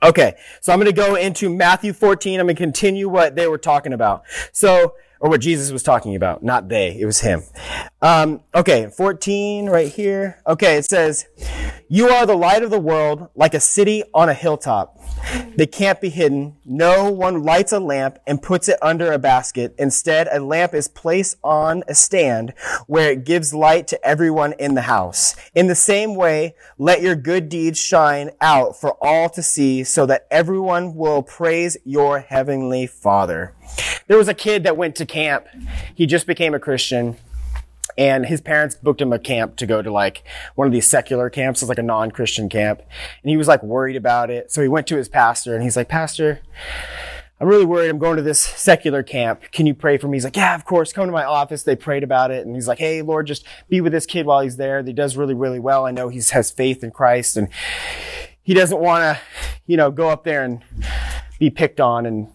Okay, 0.02 0.36
so 0.60 0.72
I'm 0.72 0.78
going 0.78 0.86
to 0.86 0.92
go 0.92 1.16
into 1.16 1.50
Matthew 1.50 1.92
14. 1.92 2.38
I'm 2.38 2.46
going 2.46 2.54
to 2.54 2.62
continue 2.62 3.08
what 3.08 3.34
they 3.34 3.48
were 3.48 3.58
talking 3.58 3.92
about. 3.92 4.22
So, 4.52 4.94
or 5.18 5.28
what 5.28 5.40
Jesus 5.40 5.72
was 5.72 5.82
talking 5.82 6.14
about. 6.14 6.42
Not 6.44 6.68
they, 6.68 6.96
it 7.00 7.04
was 7.04 7.20
him. 7.20 7.42
Um, 8.00 8.42
okay, 8.54 8.88
14 8.96 9.68
right 9.68 9.88
here. 9.92 10.40
Okay, 10.46 10.76
it 10.76 10.84
says, 10.84 11.26
You 11.90 12.10
are 12.10 12.26
the 12.26 12.36
light 12.36 12.62
of 12.62 12.68
the 12.68 12.78
world, 12.78 13.30
like 13.34 13.54
a 13.54 13.60
city 13.60 14.02
on 14.12 14.28
a 14.28 14.34
hilltop. 14.34 15.00
They 15.56 15.66
can't 15.66 16.02
be 16.02 16.10
hidden. 16.10 16.56
No 16.66 17.10
one 17.10 17.42
lights 17.42 17.72
a 17.72 17.80
lamp 17.80 18.18
and 18.26 18.42
puts 18.42 18.68
it 18.68 18.76
under 18.82 19.10
a 19.10 19.18
basket. 19.18 19.74
Instead, 19.78 20.28
a 20.30 20.38
lamp 20.38 20.74
is 20.74 20.86
placed 20.86 21.38
on 21.42 21.84
a 21.88 21.94
stand 21.94 22.52
where 22.86 23.12
it 23.12 23.24
gives 23.24 23.54
light 23.54 23.88
to 23.88 24.06
everyone 24.06 24.52
in 24.58 24.74
the 24.74 24.82
house. 24.82 25.34
In 25.54 25.66
the 25.66 25.74
same 25.74 26.14
way, 26.14 26.54
let 26.76 27.00
your 27.00 27.16
good 27.16 27.48
deeds 27.48 27.80
shine 27.80 28.32
out 28.42 28.78
for 28.78 28.98
all 29.00 29.30
to 29.30 29.42
see 29.42 29.82
so 29.82 30.04
that 30.04 30.26
everyone 30.30 30.94
will 30.94 31.22
praise 31.22 31.78
your 31.86 32.20
heavenly 32.20 32.86
Father. 32.86 33.54
There 34.08 34.18
was 34.18 34.28
a 34.28 34.34
kid 34.34 34.62
that 34.64 34.76
went 34.76 34.94
to 34.96 35.06
camp. 35.06 35.46
He 35.94 36.04
just 36.04 36.26
became 36.26 36.52
a 36.52 36.60
Christian. 36.60 37.16
And 37.98 38.24
his 38.24 38.40
parents 38.40 38.76
booked 38.76 39.02
him 39.02 39.12
a 39.12 39.18
camp 39.18 39.56
to 39.56 39.66
go 39.66 39.82
to 39.82 39.90
like 39.90 40.22
one 40.54 40.68
of 40.68 40.72
these 40.72 40.86
secular 40.86 41.28
camps. 41.28 41.60
It's 41.60 41.68
like 41.68 41.78
a 41.78 41.82
non-Christian 41.82 42.48
camp. 42.48 42.80
And 43.22 43.30
he 43.30 43.36
was 43.36 43.48
like 43.48 43.62
worried 43.62 43.96
about 43.96 44.30
it. 44.30 44.52
So 44.52 44.62
he 44.62 44.68
went 44.68 44.86
to 44.86 44.96
his 44.96 45.08
pastor 45.08 45.52
and 45.54 45.64
he's 45.64 45.76
like, 45.76 45.88
Pastor, 45.88 46.40
I'm 47.40 47.48
really 47.48 47.64
worried. 47.64 47.88
I'm 47.88 47.98
going 47.98 48.16
to 48.16 48.22
this 48.22 48.40
secular 48.40 49.02
camp. 49.02 49.42
Can 49.50 49.66
you 49.66 49.74
pray 49.74 49.98
for 49.98 50.06
me? 50.06 50.16
He's 50.16 50.24
like, 50.24 50.36
yeah, 50.36 50.54
of 50.54 50.64
course. 50.64 50.92
Come 50.92 51.06
to 51.06 51.12
my 51.12 51.24
office. 51.24 51.64
They 51.64 51.76
prayed 51.76 52.04
about 52.04 52.30
it. 52.30 52.46
And 52.46 52.54
he's 52.54 52.68
like, 52.68 52.78
Hey, 52.78 53.02
Lord, 53.02 53.26
just 53.26 53.44
be 53.68 53.80
with 53.80 53.92
this 53.92 54.06
kid 54.06 54.26
while 54.26 54.40
he's 54.40 54.56
there. 54.56 54.82
He 54.82 54.92
does 54.92 55.16
really, 55.16 55.34
really 55.34 55.60
well. 55.60 55.84
I 55.84 55.90
know 55.90 56.08
he 56.08 56.22
has 56.32 56.50
faith 56.52 56.84
in 56.84 56.92
Christ 56.92 57.36
and 57.36 57.48
he 58.42 58.54
doesn't 58.54 58.80
want 58.80 59.02
to, 59.02 59.20
you 59.66 59.76
know, 59.76 59.90
go 59.90 60.08
up 60.08 60.24
there 60.24 60.44
and 60.44 60.62
be 61.38 61.50
picked 61.50 61.80
on 61.80 62.06
and 62.06 62.28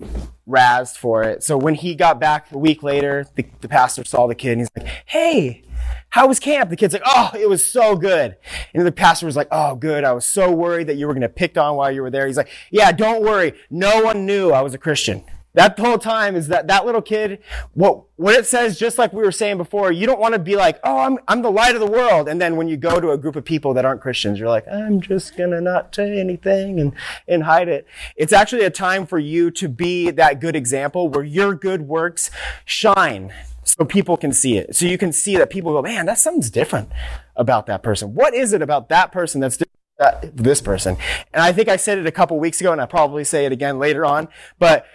razzed 0.47 0.97
for 0.97 1.23
it. 1.23 1.43
So 1.43 1.57
when 1.57 1.75
he 1.75 1.95
got 1.95 2.19
back 2.19 2.51
a 2.51 2.57
week 2.57 2.83
later, 2.83 3.25
the, 3.35 3.45
the 3.61 3.67
pastor 3.67 4.03
saw 4.05 4.27
the 4.27 4.35
kid 4.35 4.53
and 4.53 4.61
he's 4.61 4.69
like, 4.77 4.87
Hey, 5.05 5.63
how 6.09 6.27
was 6.27 6.39
camp? 6.39 6.69
The 6.69 6.75
kid's 6.75 6.93
like, 6.93 7.03
Oh, 7.05 7.31
it 7.37 7.49
was 7.49 7.65
so 7.65 7.95
good. 7.95 8.37
And 8.73 8.85
the 8.85 8.91
pastor 8.91 9.25
was 9.25 9.35
like, 9.35 9.47
Oh, 9.51 9.75
good. 9.75 10.03
I 10.03 10.13
was 10.13 10.25
so 10.25 10.51
worried 10.51 10.87
that 10.87 10.95
you 10.95 11.07
were 11.07 11.13
going 11.13 11.21
to 11.21 11.29
picked 11.29 11.57
on 11.57 11.75
while 11.75 11.91
you 11.91 12.01
were 12.01 12.11
there. 12.11 12.27
He's 12.27 12.37
like, 12.37 12.49
Yeah, 12.71 12.91
don't 12.91 13.23
worry. 13.23 13.53
No 13.69 14.03
one 14.03 14.25
knew 14.25 14.51
I 14.51 14.61
was 14.61 14.73
a 14.73 14.77
Christian. 14.77 15.23
That 15.55 15.77
whole 15.77 15.99
time 15.99 16.35
is 16.35 16.47
that 16.47 16.67
that 16.67 16.85
little 16.85 17.01
kid, 17.01 17.39
what, 17.73 18.03
what 18.15 18.35
it 18.35 18.45
says, 18.47 18.79
just 18.79 18.97
like 18.97 19.13
we 19.13 19.21
were 19.21 19.31
saying 19.31 19.57
before, 19.57 19.91
you 19.91 20.07
don't 20.07 20.19
want 20.19 20.33
to 20.33 20.39
be 20.39 20.55
like, 20.55 20.79
oh, 20.83 20.97
I'm, 20.97 21.19
I'm 21.27 21.43
the 21.43 21.51
light 21.51 21.75
of 21.75 21.81
the 21.81 21.87
world. 21.87 22.27
And 22.27 22.41
then 22.41 22.55
when 22.55 22.67
you 22.67 22.75
go 22.75 22.99
to 22.99 23.11
a 23.11 23.17
group 23.17 23.35
of 23.35 23.45
people 23.45 23.73
that 23.75 23.85
aren't 23.85 24.01
Christians, 24.01 24.39
you're 24.39 24.49
like, 24.49 24.67
I'm 24.67 24.99
just 24.99 25.37
going 25.37 25.51
to 25.51 25.61
not 25.61 25.93
say 25.93 26.19
anything 26.19 26.79
and, 26.79 26.93
and 27.27 27.43
hide 27.43 27.67
it. 27.67 27.85
It's 28.15 28.33
actually 28.33 28.63
a 28.63 28.71
time 28.71 29.05
for 29.05 29.19
you 29.19 29.51
to 29.51 29.67
be 29.67 30.09
that 30.11 30.39
good 30.39 30.55
example 30.55 31.07
where 31.07 31.23
your 31.23 31.53
good 31.53 31.83
works 31.83 32.31
shine 32.65 33.31
so 33.63 33.85
people 33.85 34.17
can 34.17 34.33
see 34.33 34.57
it. 34.57 34.75
So 34.75 34.85
you 34.85 34.97
can 34.97 35.13
see 35.13 35.37
that 35.37 35.51
people 35.51 35.71
go, 35.73 35.83
man, 35.83 36.07
that 36.07 36.17
something's 36.17 36.49
different 36.49 36.89
about 37.35 37.67
that 37.67 37.83
person. 37.83 38.15
What 38.15 38.33
is 38.33 38.53
it 38.53 38.61
about 38.61 38.89
that 38.89 39.11
person 39.11 39.39
that's 39.39 39.57
different? 39.57 39.69
Uh, 39.99 40.19
this 40.33 40.59
person. 40.59 40.97
And 41.33 41.43
I 41.43 41.53
think 41.53 41.69
I 41.69 41.75
said 41.75 41.99
it 41.99 42.07
a 42.07 42.11
couple 42.11 42.39
weeks 42.39 42.59
ago 42.59 42.71
and 42.71 42.81
I 42.81 42.87
probably 42.87 43.23
say 43.23 43.45
it 43.45 43.51
again 43.51 43.77
later 43.77 44.03
on, 44.03 44.27
but 44.57 44.87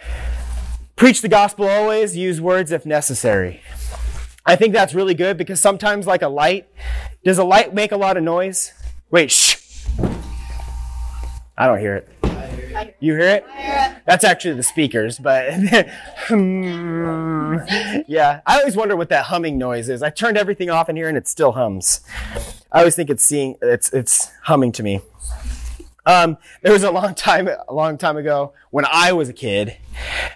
Preach 0.99 1.21
the 1.21 1.29
gospel 1.29 1.65
always, 1.65 2.17
use 2.17 2.41
words 2.41 2.73
if 2.73 2.85
necessary. 2.85 3.61
I 4.45 4.57
think 4.57 4.73
that's 4.73 4.93
really 4.93 5.13
good 5.13 5.37
because 5.37 5.61
sometimes, 5.61 6.05
like 6.05 6.21
a 6.21 6.27
light, 6.27 6.67
does 7.23 7.37
a 7.37 7.45
light 7.45 7.73
make 7.73 7.93
a 7.93 7.95
lot 7.95 8.17
of 8.17 8.23
noise? 8.23 8.73
Wait, 9.09 9.31
shh. 9.31 9.85
I 11.57 11.67
don't 11.67 11.79
hear 11.79 11.95
it. 11.95 12.09
You 12.99 13.13
hear 13.13 13.29
it? 13.29 13.45
That's 14.05 14.25
actually 14.25 14.55
the 14.55 14.63
speakers, 14.63 15.19
but 15.19 15.53
yeah. 18.09 18.41
I 18.45 18.59
always 18.59 18.75
wonder 18.75 18.97
what 18.97 19.07
that 19.07 19.27
humming 19.27 19.57
noise 19.57 19.87
is. 19.87 20.03
I 20.03 20.09
turned 20.09 20.37
everything 20.37 20.69
off 20.69 20.89
in 20.89 20.97
here 20.97 21.07
and 21.07 21.17
it 21.17 21.29
still 21.29 21.53
hums. 21.53 22.01
I 22.73 22.79
always 22.79 22.97
think 22.97 23.09
it's 23.09 23.23
seeing 23.23 23.55
it's 23.61 23.93
it's 23.93 24.31
humming 24.43 24.73
to 24.73 24.83
me. 24.83 24.99
Um, 26.05 26.37
there 26.61 26.73
was 26.73 26.83
a 26.83 26.91
long 26.91 27.13
time, 27.13 27.47
a 27.47 27.73
long 27.73 27.97
time 27.97 28.17
ago 28.17 28.53
when 28.71 28.85
I 28.85 29.13
was 29.13 29.29
a 29.29 29.33
kid. 29.33 29.77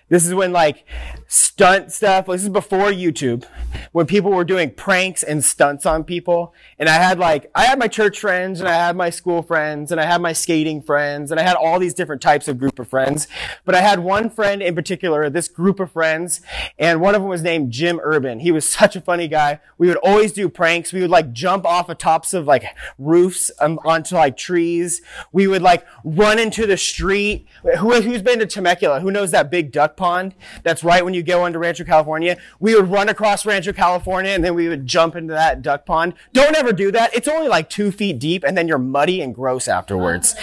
This 0.10 0.26
is 0.26 0.34
when 0.34 0.52
like 0.52 0.86
stunt 1.28 1.92
stuff. 1.92 2.26
This 2.26 2.44
is 2.44 2.50
before 2.50 2.92
YouTube, 2.92 3.46
when 3.92 4.06
people 4.06 4.32
were 4.32 4.44
doing 4.44 4.72
pranks 4.72 5.24
and 5.24 5.44
stunts 5.44 5.86
on 5.86 6.04
people. 6.04 6.54
And 6.78 6.90
I 6.90 6.96
had 6.96 7.18
like, 7.18 7.50
I 7.56 7.66
had 7.66 7.80
my 7.80 7.88
church 7.88 8.20
friends 8.20 8.60
and 8.60 8.68
I 8.68 8.74
had 8.74 8.96
my 8.96 9.10
school 9.10 9.42
friends 9.42 9.92
and 9.92 10.02
I 10.02 10.06
had 10.06 10.22
my 10.22 10.34
skating 10.34 10.82
friends 10.82 11.32
and 11.32 11.40
I 11.40 11.44
had 11.44 11.56
all 11.56 11.80
these 11.80 11.94
different 11.94 12.22
types 12.22 12.48
of 12.48 12.58
group 12.58 12.78
of 12.78 12.88
friends. 12.88 13.28
But 13.66 13.76
I 13.76 13.82
had 13.82 14.00
one 14.00 14.30
friend 14.30 14.62
in 14.62 14.76
particular, 14.76 15.30
this 15.30 15.48
group 15.48 15.80
of 15.80 15.92
friends, 15.92 16.42
and 16.78 17.00
one 17.00 17.16
of 17.16 17.22
them 17.22 17.30
was 17.30 17.42
named 17.42 17.72
Jim 17.72 18.00
Urban. 18.04 18.40
He 18.40 18.52
was 18.52 18.70
such 18.70 18.96
a 18.96 19.02
funny 19.02 19.28
guy. 19.28 19.60
We 19.78 19.88
would 19.88 19.98
always 19.98 20.34
do 20.34 20.50
pranks. 20.50 20.92
We 20.92 21.02
would 21.02 21.10
like 21.10 21.32
jump 21.32 21.66
off 21.66 21.90
of 21.90 21.98
tops 21.98 22.34
of 22.34 22.46
like 22.46 22.66
roofs 22.98 23.52
um, 23.62 23.80
onto 23.86 24.16
like 24.16 24.38
trees. 24.38 25.02
We 25.32 25.48
would 25.48 25.62
like 25.62 25.86
run 26.04 26.40
into 26.40 26.68
the 26.68 26.78
street. 26.78 27.48
Who, 27.80 27.94
who's 28.02 28.22
been 28.24 28.40
to 28.40 28.46
Temecula? 28.46 29.00
Who 29.00 29.12
knows 29.12 29.32
that 29.32 29.52
big 29.52 29.72
duck 29.72 29.96
pond? 29.98 30.36
That's 30.64 30.84
right 30.84 31.04
when 31.04 31.14
you 31.14 31.24
go 31.24 31.46
into 31.46 31.60
Rancho 31.60 31.84
California. 31.84 32.38
We 32.60 32.76
would 32.76 32.90
run 32.90 33.10
across 33.10 33.46
Rancho 33.46 33.74
California 33.74 34.32
and 34.32 34.44
then 34.44 34.56
we 34.56 34.68
would 34.68 34.86
jump 34.86 35.16
into 35.16 35.34
that 35.34 35.62
duck 35.62 35.86
pond. 35.86 36.14
Don't 36.34 36.56
ever 36.56 36.74
do 36.74 36.92
that. 36.92 37.16
It's 37.16 37.28
only 37.28 37.48
like 37.48 37.70
two 37.70 37.92
feet 37.92 38.20
deep 38.20 38.44
and 38.44 38.58
then 38.58 38.68
you're 38.68 38.78
muddy 38.78 39.22
and 39.22 39.34
gross 39.34 39.68
afterwards. 39.68 40.36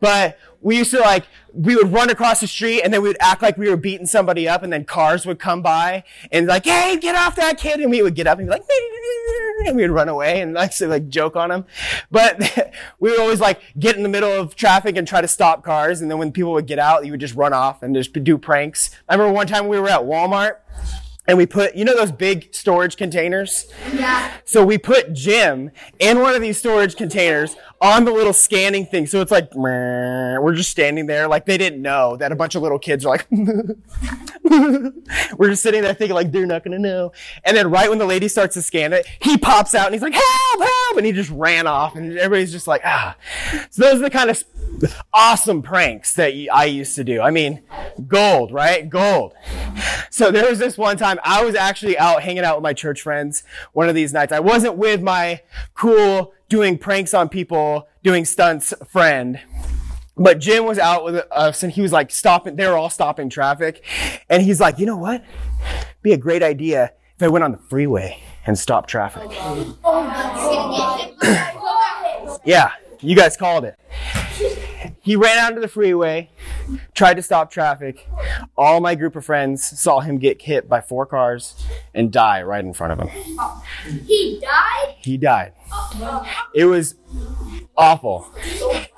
But 0.00 0.38
we 0.66 0.78
used 0.78 0.90
to 0.90 0.98
like, 0.98 1.26
we 1.52 1.76
would 1.76 1.92
run 1.92 2.10
across 2.10 2.40
the 2.40 2.48
street 2.48 2.82
and 2.82 2.92
then 2.92 3.00
we 3.00 3.06
would 3.08 3.16
act 3.20 3.40
like 3.40 3.56
we 3.56 3.70
were 3.70 3.76
beating 3.76 4.04
somebody 4.04 4.48
up 4.48 4.64
and 4.64 4.72
then 4.72 4.84
cars 4.84 5.24
would 5.24 5.38
come 5.38 5.62
by 5.62 6.02
and 6.32 6.48
like, 6.48 6.64
hey, 6.64 6.98
get 7.00 7.14
off 7.14 7.36
that 7.36 7.56
kid. 7.56 7.78
And 7.78 7.88
we 7.88 8.02
would 8.02 8.16
get 8.16 8.26
up 8.26 8.40
and 8.40 8.48
be 8.48 8.50
like, 8.50 8.64
and 9.66 9.76
we 9.76 9.82
would 9.82 9.92
run 9.92 10.08
away 10.08 10.40
and 10.40 10.54
like, 10.54 10.72
say, 10.72 10.86
like 10.88 11.08
joke 11.08 11.36
on 11.36 11.50
them. 11.50 11.66
But 12.10 12.74
we 12.98 13.12
would 13.12 13.20
always 13.20 13.38
like 13.38 13.60
get 13.78 13.94
in 13.96 14.02
the 14.02 14.08
middle 14.08 14.32
of 14.32 14.56
traffic 14.56 14.96
and 14.96 15.06
try 15.06 15.20
to 15.20 15.28
stop 15.28 15.62
cars. 15.62 16.00
And 16.00 16.10
then 16.10 16.18
when 16.18 16.32
people 16.32 16.50
would 16.54 16.66
get 16.66 16.80
out, 16.80 17.04
you 17.04 17.12
would 17.12 17.20
just 17.20 17.36
run 17.36 17.52
off 17.52 17.84
and 17.84 17.94
just 17.94 18.12
do 18.12 18.36
pranks. 18.36 18.90
I 19.08 19.14
remember 19.14 19.34
one 19.34 19.46
time 19.46 19.68
we 19.68 19.78
were 19.78 19.88
at 19.88 20.00
Walmart 20.00 20.56
and 21.28 21.38
we 21.38 21.46
put, 21.46 21.74
you 21.74 21.84
know, 21.84 21.94
those 21.94 22.12
big 22.12 22.54
storage 22.54 22.96
containers? 22.96 23.66
Yeah. 23.94 24.32
So 24.44 24.64
we 24.64 24.78
put 24.78 25.12
Jim 25.12 25.70
in 25.98 26.20
one 26.20 26.34
of 26.34 26.42
these 26.42 26.58
storage 26.58 26.96
containers 26.96 27.56
on 27.80 28.04
the 28.04 28.12
little 28.12 28.32
scanning 28.32 28.86
thing. 28.86 29.06
So 29.06 29.20
it's 29.20 29.30
like, 29.30 29.54
we're 29.54 30.54
just 30.54 30.70
standing 30.70 31.06
there 31.06 31.28
like 31.28 31.46
they 31.46 31.58
didn't 31.58 31.82
know 31.82 32.16
that 32.16 32.32
a 32.32 32.36
bunch 32.36 32.54
of 32.54 32.62
little 32.62 32.78
kids 32.78 33.04
are 33.04 33.10
like, 33.10 33.26
we're 35.36 35.50
just 35.50 35.62
sitting 35.62 35.82
there 35.82 35.94
thinking 35.94 36.14
like, 36.14 36.32
they're 36.32 36.46
not 36.46 36.64
going 36.64 36.72
to 36.72 36.78
know. 36.78 37.12
And 37.44 37.56
then 37.56 37.70
right 37.70 37.88
when 37.90 37.98
the 37.98 38.06
lady 38.06 38.28
starts 38.28 38.54
to 38.54 38.62
scan 38.62 38.92
it, 38.92 39.06
he 39.20 39.36
pops 39.36 39.74
out 39.74 39.86
and 39.86 39.94
he's 39.94 40.02
like, 40.02 40.14
help, 40.14 40.60
help. 40.60 40.96
And 40.96 41.04
he 41.04 41.12
just 41.12 41.30
ran 41.30 41.66
off 41.66 41.96
and 41.96 42.16
everybody's 42.18 42.52
just 42.52 42.66
like, 42.66 42.80
ah. 42.84 43.16
So 43.70 43.82
those 43.82 43.96
are 43.96 44.04
the 44.04 44.10
kind 44.10 44.30
of 44.30 44.42
awesome 45.12 45.62
pranks 45.62 46.14
that 46.14 46.32
I 46.52 46.64
used 46.64 46.96
to 46.96 47.04
do. 47.04 47.20
I 47.20 47.30
mean, 47.30 47.62
gold, 48.06 48.52
right? 48.52 48.88
Gold. 48.88 49.34
So 50.10 50.30
there 50.30 50.48
was 50.48 50.58
this 50.58 50.78
one 50.78 50.96
time 50.96 51.18
I 51.22 51.44
was 51.44 51.54
actually 51.54 51.98
out 51.98 52.22
hanging 52.22 52.44
out 52.44 52.56
with 52.56 52.62
my 52.62 52.72
church 52.72 53.02
friends 53.02 53.44
one 53.72 53.88
of 53.88 53.94
these 53.94 54.12
nights. 54.14 54.32
I 54.32 54.40
wasn't 54.40 54.76
with 54.76 55.02
my 55.02 55.42
cool 55.74 56.32
doing 56.48 56.78
pranks 56.78 57.14
on 57.14 57.28
people, 57.28 57.88
doing 58.02 58.24
stunts 58.24 58.72
friend. 58.88 59.40
But 60.16 60.38
Jim 60.38 60.64
was 60.64 60.78
out 60.78 61.04
with 61.04 61.16
us 61.30 61.62
and 61.62 61.72
he 61.72 61.82
was 61.82 61.92
like 61.92 62.10
stopping, 62.10 62.56
they 62.56 62.66
were 62.66 62.76
all 62.76 62.90
stopping 62.90 63.28
traffic. 63.28 63.84
And 64.30 64.42
he's 64.42 64.60
like, 64.60 64.78
you 64.78 64.86
know 64.86 64.96
what? 64.96 65.22
Be 66.02 66.12
a 66.12 66.16
great 66.16 66.42
idea 66.42 66.92
if 67.16 67.22
I 67.22 67.28
went 67.28 67.44
on 67.44 67.52
the 67.52 67.58
freeway 67.58 68.22
and 68.46 68.58
stopped 68.58 68.88
traffic. 68.88 69.28
Oh, 69.32 69.76
yeah, 72.44 72.70
you 73.00 73.14
guys 73.14 73.36
called 73.36 73.64
it. 73.64 73.78
He 75.06 75.14
ran 75.14 75.38
out 75.38 75.54
to 75.54 75.60
the 75.60 75.68
freeway, 75.68 76.30
tried 76.92 77.14
to 77.14 77.22
stop 77.22 77.48
traffic. 77.48 78.08
All 78.56 78.80
my 78.80 78.96
group 78.96 79.14
of 79.14 79.24
friends 79.24 79.64
saw 79.78 80.00
him 80.00 80.18
get 80.18 80.42
hit 80.42 80.68
by 80.68 80.80
four 80.80 81.06
cars 81.06 81.64
and 81.94 82.10
die 82.10 82.42
right 82.42 82.64
in 82.64 82.72
front 82.72 83.00
of 83.00 83.08
him. 83.08 83.24
He 84.04 84.40
died? 84.42 84.96
He 84.98 85.16
died. 85.16 85.52
Uh-huh. 85.70 86.24
It 86.52 86.64
was 86.64 86.96
awful. 87.76 88.34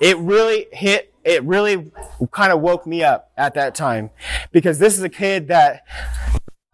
It 0.01 0.17
really 0.17 0.69
hit, 0.73 1.13
it 1.25 1.45
really 1.45 1.93
kind 2.31 2.53
of 2.53 2.63
woke 2.63 2.87
me 2.87 3.05
up 3.05 3.31
at 3.37 3.53
that 3.53 3.75
time 3.75 4.09
because 4.51 4.79
this 4.79 4.97
is 4.97 5.03
a 5.03 5.11
kid 5.11 5.49
that 5.49 5.83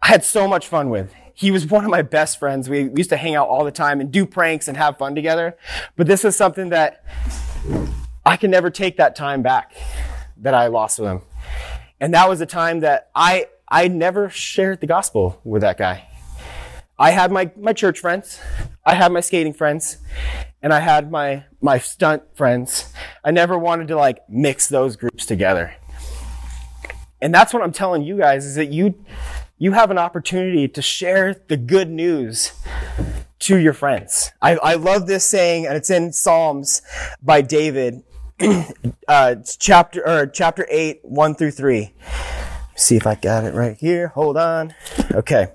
I 0.01 0.07
had 0.07 0.23
so 0.23 0.47
much 0.47 0.65
fun 0.65 0.89
with. 0.89 1.13
He 1.33 1.51
was 1.51 1.65
one 1.65 1.83
of 1.83 1.91
my 1.91 2.03
best 2.03 2.39
friends. 2.39 2.69
We 2.69 2.89
used 2.95 3.09
to 3.09 3.17
hang 3.17 3.35
out 3.35 3.49
all 3.49 3.65
the 3.65 3.71
time 3.71 3.99
and 3.99 4.09
do 4.13 4.25
pranks 4.25 4.69
and 4.69 4.77
have 4.77 4.97
fun 4.97 5.13
together. 5.13 5.57
But 5.97 6.07
this 6.07 6.23
was 6.23 6.37
something 6.37 6.69
that 6.69 7.03
I 8.25 8.37
can 8.37 8.49
never 8.49 8.69
take 8.69 8.97
that 8.97 9.15
time 9.15 9.41
back 9.43 9.73
that 10.37 10.53
I 10.53 10.67
lost 10.67 10.99
with 10.99 11.09
him. 11.09 11.21
And 11.99 12.13
that 12.13 12.27
was 12.27 12.41
a 12.41 12.45
time 12.45 12.79
that 12.79 13.09
I, 13.13 13.47
I 13.67 13.87
never 13.87 14.29
shared 14.29 14.81
the 14.81 14.87
gospel 14.87 15.39
with 15.43 15.61
that 15.61 15.77
guy. 15.77 16.07
I 16.97 17.11
had 17.11 17.31
my, 17.31 17.51
my 17.57 17.73
church 17.73 17.99
friends. 17.99 18.39
I 18.85 18.95
had 18.95 19.11
my 19.11 19.19
skating 19.19 19.53
friends 19.53 19.97
and 20.61 20.73
I 20.73 20.79
had 20.79 21.11
my, 21.11 21.45
my 21.61 21.77
stunt 21.77 22.23
friends. 22.35 22.91
I 23.23 23.31
never 23.31 23.57
wanted 23.57 23.87
to 23.89 23.95
like 23.95 24.19
mix 24.29 24.67
those 24.67 24.95
groups 24.95 25.25
together. 25.25 25.75
And 27.21 27.33
that's 27.33 27.53
what 27.53 27.63
I'm 27.63 27.71
telling 27.71 28.03
you 28.03 28.17
guys 28.17 28.45
is 28.45 28.55
that 28.55 28.71
you, 28.71 29.03
you 29.57 29.73
have 29.73 29.91
an 29.91 29.97
opportunity 29.97 30.67
to 30.67 30.81
share 30.81 31.35
the 31.47 31.57
good 31.57 31.89
news 31.89 32.53
to 33.39 33.57
your 33.57 33.73
friends. 33.73 34.31
I, 34.41 34.55
I 34.57 34.73
love 34.75 35.07
this 35.07 35.25
saying, 35.25 35.65
and 35.65 35.75
it's 35.75 35.89
in 35.89 36.11
Psalms 36.13 36.81
by 37.21 37.41
David, 37.41 38.03
uh, 39.07 39.35
chapter 39.59 40.07
or 40.07 40.27
chapter 40.27 40.67
eight, 40.69 40.99
one 41.03 41.35
through 41.35 41.51
three. 41.51 41.93
See 42.75 42.95
if 42.95 43.07
I 43.07 43.15
got 43.15 43.45
it 43.45 43.53
right 43.53 43.77
here. 43.77 44.09
Hold 44.09 44.37
on. 44.37 44.73
Okay. 45.11 45.47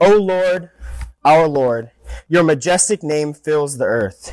O 0.00 0.16
Lord, 0.16 0.70
our 1.24 1.46
Lord, 1.46 1.90
your 2.28 2.42
majestic 2.42 3.02
name 3.02 3.34
fills 3.34 3.76
the 3.76 3.84
earth. 3.84 4.32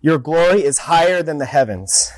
Your 0.00 0.18
glory 0.18 0.64
is 0.64 0.78
higher 0.78 1.22
than 1.22 1.38
the 1.38 1.46
heavens. 1.46 2.10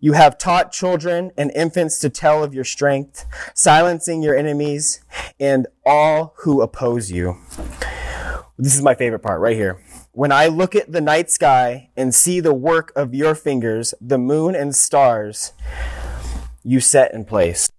You 0.00 0.12
have 0.12 0.38
taught 0.38 0.70
children 0.70 1.32
and 1.36 1.50
infants 1.56 1.98
to 2.00 2.10
tell 2.10 2.44
of 2.44 2.54
your 2.54 2.64
strength, 2.64 3.24
silencing 3.54 4.22
your 4.22 4.36
enemies 4.36 5.00
and 5.40 5.66
all 5.84 6.34
who 6.38 6.60
oppose 6.60 7.10
you. 7.10 7.36
This 8.56 8.76
is 8.76 8.82
my 8.82 8.94
favorite 8.94 9.20
part 9.20 9.40
right 9.40 9.56
here. 9.56 9.82
When 10.18 10.32
I 10.32 10.48
look 10.48 10.74
at 10.74 10.90
the 10.90 11.00
night 11.00 11.30
sky 11.30 11.90
and 11.96 12.12
see 12.12 12.40
the 12.40 12.52
work 12.52 12.90
of 12.96 13.14
your 13.14 13.36
fingers, 13.36 13.94
the 14.00 14.18
moon 14.18 14.56
and 14.56 14.74
stars 14.74 15.52
you 16.64 16.80
set 16.80 17.14
in 17.14 17.24
place. 17.24 17.70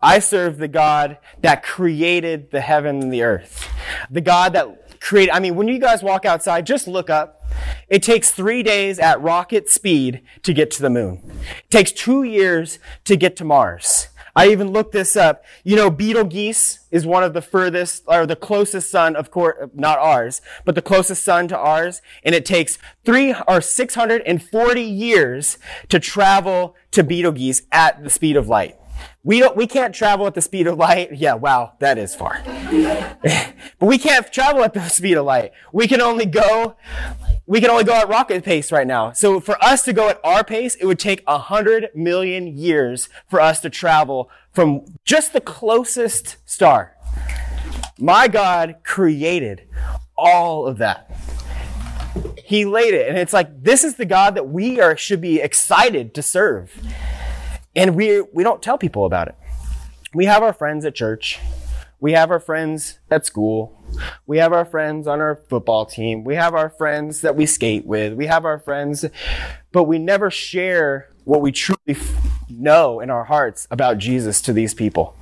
I 0.00 0.20
serve 0.20 0.56
the 0.56 0.66
God 0.66 1.18
that 1.42 1.62
created 1.62 2.50
the 2.52 2.62
heaven 2.62 3.02
and 3.02 3.12
the 3.12 3.22
earth. 3.22 3.68
The 4.10 4.22
God 4.22 4.54
that 4.54 4.98
created, 4.98 5.32
I 5.32 5.40
mean, 5.40 5.56
when 5.56 5.68
you 5.68 5.78
guys 5.78 6.02
walk 6.02 6.24
outside, 6.24 6.64
just 6.64 6.88
look 6.88 7.10
up 7.10 7.44
It 7.88 8.02
takes 8.02 8.30
three 8.30 8.62
days 8.62 8.98
at 8.98 9.20
rocket 9.20 9.68
speed 9.68 10.22
to 10.42 10.54
get 10.54 10.70
to 10.72 10.82
the 10.82 10.88
moon. 10.88 11.22
It 11.64 11.70
takes 11.70 11.92
two 11.92 12.22
years 12.22 12.78
to 13.04 13.14
get 13.14 13.36
to 13.36 13.44
Mars. 13.44 14.08
I 14.36 14.48
even 14.48 14.72
looked 14.72 14.92
this 14.92 15.16
up. 15.16 15.44
You 15.62 15.76
know, 15.76 15.90
Betelgeuse 15.90 16.80
is 16.90 17.06
one 17.06 17.22
of 17.22 17.34
the 17.34 17.42
furthest, 17.42 18.04
or 18.06 18.26
the 18.26 18.36
closest 18.36 18.90
sun, 18.90 19.16
of 19.16 19.30
course, 19.30 19.70
not 19.74 19.98
ours, 19.98 20.40
but 20.64 20.74
the 20.74 20.82
closest 20.82 21.24
sun 21.24 21.48
to 21.48 21.58
ours. 21.58 22.02
And 22.24 22.34
it 22.34 22.44
takes 22.44 22.78
three 23.04 23.34
or 23.46 23.60
640 23.60 24.82
years 24.82 25.58
to 25.88 26.00
travel 26.00 26.74
to 26.90 27.04
Betelgeuse 27.04 27.62
at 27.70 28.02
the 28.02 28.10
speed 28.10 28.36
of 28.36 28.48
light. 28.48 28.76
We 29.22 29.40
don't, 29.40 29.56
we 29.56 29.66
can't 29.66 29.94
travel 29.94 30.26
at 30.26 30.34
the 30.34 30.42
speed 30.42 30.66
of 30.66 30.78
light. 30.78 31.16
Yeah, 31.16 31.34
wow, 31.34 31.72
that 31.78 31.98
is 31.98 32.14
far. 32.14 32.42
but 33.22 33.86
we 33.86 33.98
can't 33.98 34.30
travel 34.32 34.62
at 34.62 34.74
the 34.74 34.86
speed 34.88 35.16
of 35.16 35.24
light. 35.24 35.52
We 35.72 35.88
can 35.88 36.00
only 36.00 36.26
go, 36.26 36.76
we 37.46 37.60
can 37.60 37.70
only 37.70 37.84
go 37.84 37.94
at 37.94 38.08
rocket 38.08 38.42
pace 38.42 38.72
right 38.72 38.86
now. 38.86 39.12
So 39.12 39.38
for 39.38 39.62
us 39.62 39.82
to 39.84 39.92
go 39.92 40.08
at 40.08 40.18
our 40.24 40.42
pace, 40.42 40.74
it 40.76 40.86
would 40.86 40.98
take 40.98 41.22
a 41.26 41.38
hundred 41.38 41.90
million 41.94 42.56
years 42.56 43.08
for 43.28 43.40
us 43.40 43.60
to 43.60 43.70
travel 43.70 44.30
from 44.52 44.84
just 45.04 45.32
the 45.32 45.40
closest 45.40 46.36
star. 46.46 46.96
My 47.98 48.28
God 48.28 48.76
created 48.82 49.68
all 50.16 50.66
of 50.66 50.78
that. 50.78 51.10
He 52.44 52.64
laid 52.64 52.94
it. 52.94 53.08
And 53.08 53.18
it's 53.18 53.32
like, 53.32 53.62
this 53.62 53.84
is 53.84 53.96
the 53.96 54.06
God 54.06 54.34
that 54.36 54.48
we 54.48 54.80
are, 54.80 54.96
should 54.96 55.20
be 55.20 55.40
excited 55.40 56.14
to 56.14 56.22
serve. 56.22 56.72
And 57.76 57.94
we, 57.96 58.20
we 58.20 58.42
don't 58.42 58.62
tell 58.62 58.78
people 58.78 59.04
about 59.04 59.28
it. 59.28 59.34
We 60.14 60.26
have 60.26 60.42
our 60.42 60.52
friends 60.52 60.84
at 60.84 60.94
church. 60.94 61.40
We 62.04 62.12
have 62.12 62.30
our 62.30 62.38
friends 62.38 62.98
at 63.10 63.24
school. 63.24 63.82
We 64.26 64.36
have 64.36 64.52
our 64.52 64.66
friends 64.66 65.06
on 65.06 65.22
our 65.22 65.36
football 65.48 65.86
team. 65.86 66.22
We 66.22 66.34
have 66.34 66.54
our 66.54 66.68
friends 66.68 67.22
that 67.22 67.34
we 67.34 67.46
skate 67.46 67.86
with. 67.86 68.12
We 68.12 68.26
have 68.26 68.44
our 68.44 68.58
friends, 68.58 69.06
but 69.72 69.84
we 69.84 69.98
never 69.98 70.30
share 70.30 71.08
what 71.24 71.40
we 71.40 71.50
truly 71.50 71.96
know 72.50 73.00
in 73.00 73.08
our 73.08 73.24
hearts 73.24 73.66
about 73.70 73.96
Jesus 73.96 74.42
to 74.42 74.52
these 74.52 74.74
people. 74.74 75.16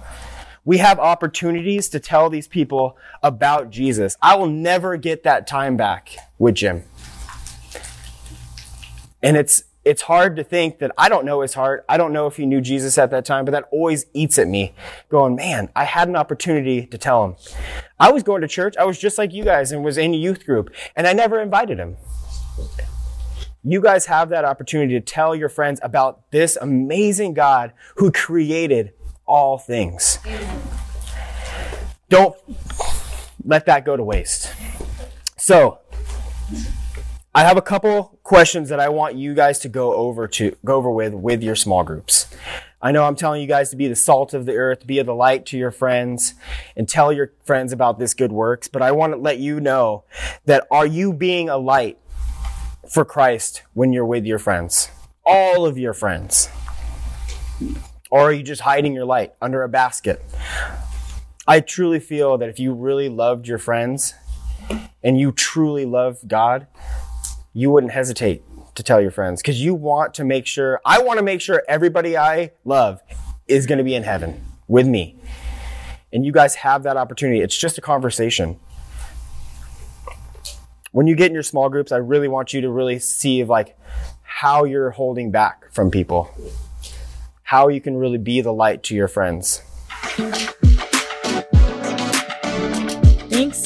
We 0.64 0.78
have 0.78 0.98
opportunities 0.98 1.88
to 1.90 2.00
tell 2.00 2.28
these 2.28 2.48
people 2.48 2.96
about 3.22 3.70
Jesus. 3.70 4.16
I 4.20 4.34
will 4.34 4.50
never 4.50 4.96
get 4.96 5.22
that 5.22 5.46
time 5.46 5.76
back 5.76 6.16
with 6.40 6.56
Jim. 6.56 6.82
And 9.22 9.36
it's, 9.36 9.62
it's 9.84 10.02
hard 10.02 10.36
to 10.36 10.44
think 10.44 10.78
that 10.78 10.92
I 10.96 11.08
don't 11.08 11.24
know 11.24 11.40
his 11.40 11.54
heart. 11.54 11.84
I 11.88 11.96
don't 11.96 12.12
know 12.12 12.26
if 12.26 12.36
he 12.36 12.46
knew 12.46 12.60
Jesus 12.60 12.98
at 12.98 13.10
that 13.10 13.24
time, 13.24 13.44
but 13.44 13.50
that 13.50 13.68
always 13.70 14.06
eats 14.14 14.38
at 14.38 14.46
me 14.46 14.74
going, 15.08 15.34
man, 15.34 15.70
I 15.74 15.84
had 15.84 16.08
an 16.08 16.16
opportunity 16.16 16.86
to 16.86 16.98
tell 16.98 17.24
him. 17.24 17.36
I 17.98 18.12
was 18.12 18.22
going 18.22 18.42
to 18.42 18.48
church. 18.48 18.76
I 18.76 18.84
was 18.84 18.98
just 18.98 19.18
like 19.18 19.32
you 19.32 19.44
guys 19.44 19.72
and 19.72 19.84
was 19.84 19.98
in 19.98 20.14
a 20.14 20.16
youth 20.16 20.46
group 20.46 20.72
and 20.94 21.06
I 21.06 21.12
never 21.12 21.40
invited 21.40 21.78
him. 21.78 21.96
You 23.64 23.80
guys 23.80 24.06
have 24.06 24.28
that 24.30 24.44
opportunity 24.44 24.94
to 24.94 25.00
tell 25.00 25.34
your 25.34 25.48
friends 25.48 25.80
about 25.82 26.30
this 26.30 26.56
amazing 26.56 27.34
God 27.34 27.72
who 27.96 28.10
created 28.10 28.92
all 29.26 29.58
things. 29.58 30.18
Don't 32.08 32.36
let 33.44 33.66
that 33.66 33.84
go 33.84 33.96
to 33.96 34.02
waste. 34.02 34.52
So, 35.36 35.78
I 37.34 37.44
have 37.44 37.56
a 37.56 37.62
couple 37.62 38.18
questions 38.24 38.68
that 38.68 38.78
I 38.78 38.90
want 38.90 39.16
you 39.16 39.32
guys 39.32 39.58
to 39.60 39.70
go 39.70 39.94
over 39.94 40.28
to 40.28 40.54
go 40.66 40.74
over 40.74 40.90
with 40.90 41.14
with 41.14 41.42
your 41.42 41.56
small 41.56 41.82
groups. 41.82 42.26
I 42.82 42.92
know 42.92 43.04
I'm 43.04 43.16
telling 43.16 43.40
you 43.40 43.48
guys 43.48 43.70
to 43.70 43.76
be 43.76 43.88
the 43.88 43.96
salt 43.96 44.34
of 44.34 44.44
the 44.44 44.54
earth, 44.56 44.86
be 44.86 45.00
the 45.00 45.14
light 45.14 45.46
to 45.46 45.56
your 45.56 45.70
friends, 45.70 46.34
and 46.76 46.86
tell 46.86 47.10
your 47.10 47.32
friends 47.42 47.72
about 47.72 47.98
this 47.98 48.12
good 48.12 48.32
works. 48.32 48.68
But 48.68 48.82
I 48.82 48.92
want 48.92 49.14
to 49.14 49.16
let 49.16 49.38
you 49.38 49.60
know 49.60 50.04
that 50.44 50.66
are 50.70 50.84
you 50.84 51.14
being 51.14 51.48
a 51.48 51.56
light 51.56 51.98
for 52.86 53.02
Christ 53.02 53.62
when 53.72 53.94
you're 53.94 54.04
with 54.04 54.26
your 54.26 54.38
friends? 54.38 54.90
All 55.24 55.64
of 55.64 55.78
your 55.78 55.94
friends. 55.94 56.50
Or 58.10 58.24
are 58.24 58.32
you 58.32 58.42
just 58.42 58.60
hiding 58.60 58.92
your 58.92 59.06
light 59.06 59.32
under 59.40 59.62
a 59.62 59.70
basket? 59.70 60.22
I 61.48 61.60
truly 61.60 61.98
feel 61.98 62.36
that 62.36 62.50
if 62.50 62.60
you 62.60 62.74
really 62.74 63.08
loved 63.08 63.48
your 63.48 63.58
friends 63.58 64.12
and 65.02 65.18
you 65.18 65.32
truly 65.32 65.86
love 65.86 66.18
God, 66.28 66.66
you 67.52 67.70
wouldn't 67.70 67.92
hesitate 67.92 68.42
to 68.74 68.82
tell 68.82 69.00
your 69.00 69.10
friends 69.10 69.42
because 69.42 69.62
you 69.62 69.74
want 69.74 70.14
to 70.14 70.24
make 70.24 70.46
sure, 70.46 70.80
I 70.84 71.02
want 71.02 71.18
to 71.18 71.24
make 71.24 71.40
sure 71.40 71.62
everybody 71.68 72.16
I 72.16 72.52
love 72.64 73.02
is 73.46 73.66
going 73.66 73.78
to 73.78 73.84
be 73.84 73.94
in 73.94 74.02
heaven 74.02 74.42
with 74.68 74.86
me. 74.86 75.16
And 76.12 76.24
you 76.24 76.32
guys 76.32 76.56
have 76.56 76.82
that 76.84 76.96
opportunity. 76.96 77.40
It's 77.40 77.56
just 77.56 77.78
a 77.78 77.80
conversation. 77.80 78.58
When 80.92 81.06
you 81.06 81.14
get 81.14 81.28
in 81.28 81.34
your 81.34 81.42
small 81.42 81.68
groups, 81.68 81.92
I 81.92 81.96
really 81.96 82.28
want 82.28 82.52
you 82.52 82.60
to 82.62 82.70
really 82.70 82.98
see 82.98 83.44
like 83.44 83.78
how 84.22 84.64
you're 84.64 84.90
holding 84.90 85.30
back 85.30 85.70
from 85.72 85.90
people, 85.90 86.30
how 87.42 87.68
you 87.68 87.80
can 87.80 87.96
really 87.96 88.18
be 88.18 88.40
the 88.40 88.52
light 88.52 88.82
to 88.84 88.94
your 88.94 89.08
friends. 89.08 89.62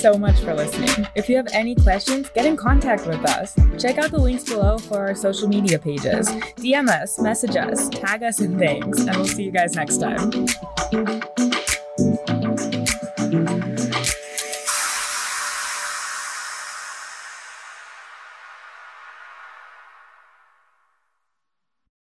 So 0.07 0.17
much 0.17 0.39
for 0.39 0.55
listening. 0.55 1.09
If 1.17 1.29
you 1.29 1.35
have 1.35 1.49
any 1.53 1.75
questions, 1.75 2.29
get 2.31 2.47
in 2.47 2.57
contact 2.57 3.09
with 3.09 3.25
us. 3.29 3.57
Check 3.77 3.99
out 3.99 4.13
the 4.13 4.19
links 4.19 4.45
below 4.45 4.79
for 4.79 4.99
our 4.99 5.17
social 5.17 5.49
media 5.49 5.81
pages. 5.81 6.29
DM 6.63 6.89
us, 6.89 7.19
message 7.19 7.57
us, 7.57 7.89
tag 7.89 8.23
us 8.23 8.41
in 8.41 8.57
things, 8.57 9.01
and 9.01 9.17
we'll 9.17 9.25
see 9.25 9.43
you 9.43 9.51
guys 9.51 9.75
next 9.75 9.99
time. 9.99 10.47